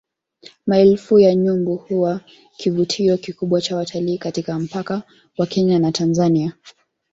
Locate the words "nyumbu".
1.35-1.75